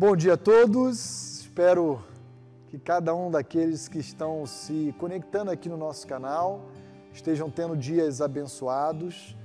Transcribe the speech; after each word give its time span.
Bom 0.00 0.16
dia 0.16 0.32
a 0.32 0.36
todos, 0.38 1.40
espero 1.42 2.02
que 2.68 2.78
cada 2.78 3.14
um 3.14 3.30
daqueles 3.30 3.86
que 3.86 3.98
estão 3.98 4.46
se 4.46 4.94
conectando 4.98 5.50
aqui 5.50 5.68
no 5.68 5.76
nosso 5.76 6.06
canal 6.06 6.70
estejam 7.12 7.50
tendo 7.50 7.76
dias 7.76 8.22
abençoados. 8.22 9.36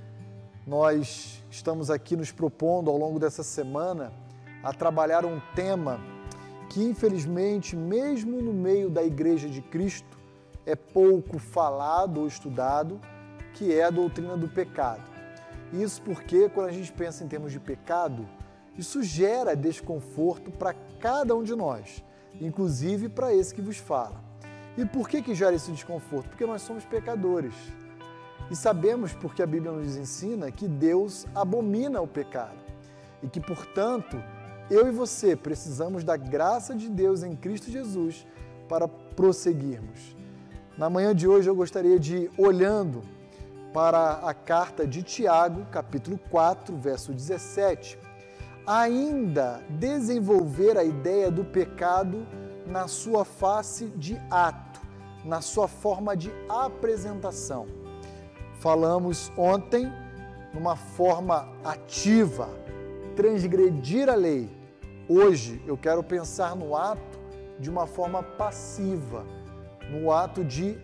Nós 0.66 1.44
estamos 1.50 1.90
aqui 1.90 2.16
nos 2.16 2.32
propondo 2.32 2.90
ao 2.90 2.96
longo 2.96 3.20
dessa 3.20 3.42
semana 3.42 4.14
a 4.62 4.72
trabalhar 4.72 5.26
um 5.26 5.38
tema 5.54 6.00
que, 6.70 6.82
infelizmente, 6.82 7.76
mesmo 7.76 8.40
no 8.40 8.54
meio 8.54 8.88
da 8.88 9.04
Igreja 9.04 9.50
de 9.50 9.60
Cristo, 9.60 10.16
é 10.64 10.74
pouco 10.74 11.38
falado 11.38 12.22
ou 12.22 12.26
estudado, 12.26 12.98
que 13.52 13.74
é 13.74 13.84
a 13.84 13.90
doutrina 13.90 14.38
do 14.38 14.48
pecado. 14.48 15.02
Isso 15.70 16.00
porque, 16.00 16.48
quando 16.48 16.70
a 16.70 16.72
gente 16.72 16.90
pensa 16.94 17.22
em 17.22 17.28
termos 17.28 17.52
de 17.52 17.60
pecado, 17.60 18.26
isso 18.78 19.02
gera 19.02 19.56
desconforto 19.56 20.50
para 20.50 20.74
cada 21.00 21.34
um 21.34 21.42
de 21.42 21.54
nós, 21.54 22.04
inclusive 22.40 23.08
para 23.08 23.34
esse 23.34 23.54
que 23.54 23.62
vos 23.62 23.78
fala. 23.78 24.24
E 24.76 24.84
por 24.84 25.08
que, 25.08 25.22
que 25.22 25.34
gera 25.34 25.56
esse 25.56 25.72
desconforto? 25.72 26.28
Porque 26.28 26.44
nós 26.44 26.62
somos 26.62 26.84
pecadores. 26.84 27.54
E 28.50 28.54
sabemos, 28.54 29.12
porque 29.12 29.42
a 29.42 29.46
Bíblia 29.46 29.72
nos 29.72 29.96
ensina, 29.96 30.52
que 30.52 30.68
Deus 30.68 31.26
abomina 31.34 32.00
o 32.00 32.06
pecado. 32.06 32.58
E 33.22 33.28
que, 33.28 33.40
portanto, 33.40 34.22
eu 34.70 34.86
e 34.86 34.90
você 34.90 35.34
precisamos 35.34 36.04
da 36.04 36.16
graça 36.16 36.74
de 36.74 36.88
Deus 36.88 37.22
em 37.22 37.34
Cristo 37.34 37.70
Jesus 37.70 38.26
para 38.68 38.86
prosseguirmos. 38.86 40.14
Na 40.76 40.90
manhã 40.90 41.14
de 41.14 41.26
hoje 41.26 41.48
eu 41.48 41.54
gostaria 41.54 41.98
de, 41.98 42.30
olhando 42.36 43.02
para 43.72 44.14
a 44.14 44.34
carta 44.34 44.86
de 44.86 45.02
Tiago, 45.02 45.64
capítulo 45.70 46.18
4, 46.30 46.76
verso 46.76 47.12
17, 47.12 47.98
ainda 48.66 49.62
desenvolver 49.70 50.76
a 50.76 50.82
ideia 50.82 51.30
do 51.30 51.44
pecado 51.44 52.26
na 52.66 52.88
sua 52.88 53.24
face 53.24 53.86
de 53.96 54.20
ato, 54.28 54.80
na 55.24 55.40
sua 55.40 55.68
forma 55.68 56.16
de 56.16 56.32
apresentação. 56.48 57.66
Falamos 58.58 59.30
ontem 59.36 59.92
numa 60.52 60.74
forma 60.74 61.48
ativa, 61.62 62.48
transgredir 63.14 64.08
a 64.08 64.14
lei. 64.14 64.50
Hoje 65.08 65.62
eu 65.66 65.76
quero 65.76 66.02
pensar 66.02 66.56
no 66.56 66.74
ato 66.74 67.20
de 67.60 67.70
uma 67.70 67.86
forma 67.86 68.22
passiva, 68.22 69.24
no 69.90 70.10
ato 70.10 70.44
de 70.44 70.76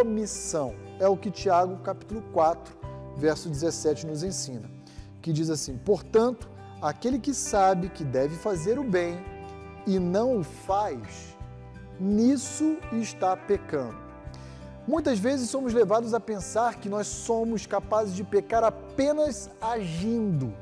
omissão. 0.00 0.74
É 0.98 1.06
o 1.06 1.16
que 1.16 1.30
Tiago, 1.30 1.76
capítulo 1.82 2.22
4, 2.32 2.74
verso 3.16 3.48
17 3.48 4.06
nos 4.06 4.24
ensina, 4.24 4.68
que 5.22 5.32
diz 5.32 5.48
assim: 5.50 5.76
"Portanto, 5.76 6.48
aquele 6.80 7.18
que 7.18 7.34
sabe 7.34 7.88
que 7.88 8.04
deve 8.04 8.36
fazer 8.36 8.78
o 8.78 8.84
bem 8.84 9.18
e 9.86 9.98
não 9.98 10.38
o 10.38 10.44
faz, 10.44 11.36
nisso 11.98 12.76
está 12.92 13.36
pecando. 13.36 13.96
Muitas 14.86 15.18
vezes 15.18 15.50
somos 15.50 15.74
levados 15.74 16.14
a 16.14 16.20
pensar 16.20 16.76
que 16.76 16.88
nós 16.88 17.06
somos 17.06 17.66
capazes 17.66 18.14
de 18.14 18.24
pecar 18.24 18.64
apenas 18.64 19.50
agindo. 19.60 20.54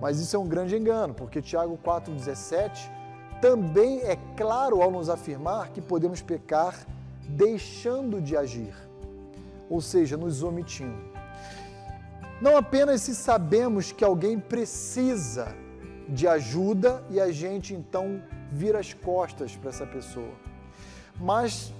Mas 0.00 0.18
isso 0.18 0.34
é 0.34 0.38
um 0.38 0.48
grande 0.48 0.76
engano, 0.76 1.14
porque 1.14 1.40
Tiago 1.40 1.78
4,17 1.84 2.90
também 3.40 4.00
é 4.00 4.16
claro 4.36 4.82
ao 4.82 4.90
nos 4.90 5.08
afirmar 5.08 5.70
que 5.70 5.80
podemos 5.80 6.20
pecar 6.20 6.74
deixando 7.28 8.20
de 8.20 8.36
agir, 8.36 8.74
ou 9.70 9.80
seja, 9.80 10.16
nos 10.16 10.42
omitindo. 10.42 11.12
Não 12.42 12.56
apenas 12.56 13.02
se 13.02 13.14
sabemos 13.14 13.92
que 13.92 14.02
alguém 14.02 14.36
precisa 14.36 15.54
de 16.08 16.26
ajuda 16.26 17.00
e 17.08 17.20
a 17.20 17.30
gente 17.30 17.72
então 17.72 18.20
vira 18.50 18.80
as 18.80 18.92
costas 18.92 19.54
para 19.54 19.70
essa 19.70 19.86
pessoa, 19.86 20.34
mas 21.20 21.72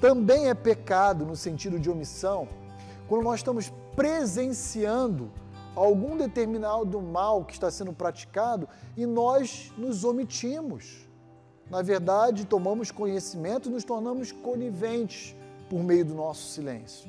também 0.00 0.48
é 0.48 0.54
pecado 0.54 1.24
no 1.24 1.36
sentido 1.36 1.78
de 1.78 1.88
omissão 1.88 2.48
quando 3.06 3.22
nós 3.22 3.38
estamos 3.38 3.72
presenciando 3.94 5.30
algum 5.76 6.16
determinado 6.16 7.00
mal 7.00 7.44
que 7.44 7.52
está 7.52 7.70
sendo 7.70 7.92
praticado 7.92 8.68
e 8.96 9.06
nós 9.06 9.72
nos 9.78 10.02
omitimos. 10.02 11.06
Na 11.70 11.80
verdade, 11.80 12.44
tomamos 12.44 12.90
conhecimento 12.90 13.68
e 13.68 13.72
nos 13.72 13.84
tornamos 13.84 14.32
coniventes 14.32 15.36
por 15.70 15.80
meio 15.84 16.04
do 16.04 16.14
nosso 16.14 16.48
silêncio. 16.48 17.08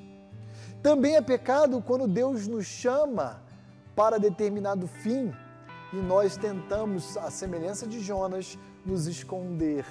Também 0.82 1.16
é 1.16 1.22
pecado 1.22 1.82
quando 1.82 2.08
Deus 2.08 2.48
nos 2.48 2.66
chama 2.66 3.42
para 3.96 4.18
determinado 4.18 4.88
fim 4.88 5.34
e 5.92 5.98
nós 5.98 6.38
tentamos, 6.38 7.18
à 7.18 7.30
semelhança 7.30 7.88
de 7.88 8.00
Jonas, 8.00 8.58
nos 8.86 9.08
esconder. 9.08 9.86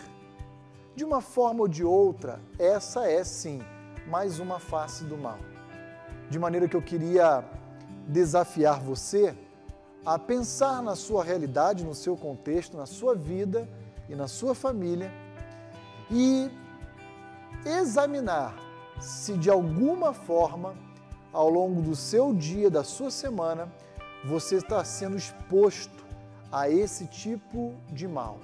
De 0.94 1.04
uma 1.04 1.20
forma 1.20 1.60
ou 1.62 1.68
de 1.68 1.84
outra, 1.84 2.40
essa 2.58 3.10
é 3.10 3.22
sim 3.22 3.60
mais 4.06 4.40
uma 4.40 4.58
face 4.58 5.04
do 5.04 5.16
mal. 5.16 5.38
De 6.30 6.38
maneira 6.38 6.68
que 6.68 6.76
eu 6.76 6.82
queria 6.82 7.44
desafiar 8.06 8.80
você 8.80 9.36
a 10.04 10.18
pensar 10.18 10.82
na 10.82 10.96
sua 10.96 11.22
realidade, 11.22 11.84
no 11.84 11.94
seu 11.94 12.16
contexto, 12.16 12.76
na 12.76 12.86
sua 12.86 13.14
vida 13.14 13.68
e 14.08 14.14
na 14.14 14.26
sua 14.26 14.54
família 14.54 15.12
e 16.10 16.50
examinar 17.66 18.67
se 19.00 19.36
de 19.36 19.50
alguma 19.50 20.12
forma, 20.12 20.74
ao 21.32 21.48
longo 21.48 21.80
do 21.82 21.94
seu 21.94 22.34
dia, 22.34 22.70
da 22.70 22.82
sua 22.82 23.10
semana, 23.10 23.72
você 24.24 24.56
está 24.56 24.82
sendo 24.84 25.16
exposto 25.16 26.04
a 26.50 26.68
esse 26.68 27.06
tipo 27.06 27.74
de 27.92 28.08
mal. 28.08 28.38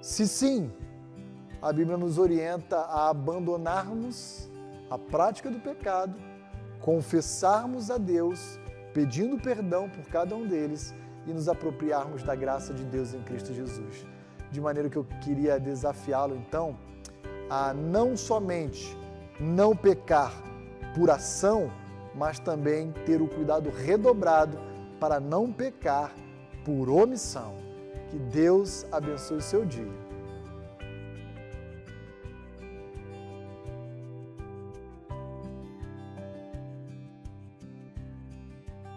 Se 0.00 0.26
sim, 0.26 0.70
a 1.62 1.72
Bíblia 1.72 1.96
nos 1.96 2.18
orienta 2.18 2.76
a 2.76 3.08
abandonarmos 3.08 4.50
a 4.90 4.98
prática 4.98 5.50
do 5.50 5.60
pecado, 5.60 6.14
confessarmos 6.80 7.90
a 7.90 7.98
Deus, 7.98 8.58
pedindo 8.92 9.38
perdão 9.38 9.88
por 9.88 10.04
cada 10.06 10.34
um 10.34 10.46
deles 10.46 10.94
e 11.26 11.32
nos 11.32 11.48
apropriarmos 11.48 12.22
da 12.22 12.34
graça 12.34 12.74
de 12.74 12.84
Deus 12.84 13.14
em 13.14 13.22
Cristo 13.22 13.54
Jesus. 13.54 14.04
De 14.50 14.60
maneira 14.60 14.88
que 14.88 14.96
eu 14.96 15.06
queria 15.22 15.60
desafiá-lo 15.60 16.34
então 16.34 16.76
a 17.48 17.72
não 17.72 18.16
somente 18.16 18.96
não 19.40 19.74
pecar 19.74 20.32
por 20.94 21.10
ação, 21.10 21.70
mas 22.14 22.38
também 22.38 22.92
ter 23.06 23.22
o 23.22 23.28
cuidado 23.28 23.70
redobrado 23.70 24.58
para 24.98 25.18
não 25.18 25.52
pecar 25.52 26.12
por 26.64 26.90
omissão. 26.90 27.54
Que 28.10 28.18
Deus 28.18 28.84
abençoe 28.92 29.38
o 29.38 29.42
seu 29.42 29.64
dia. 29.64 30.09